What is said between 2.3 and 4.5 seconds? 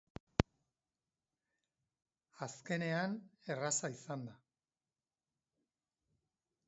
Azkenean erraza izan da.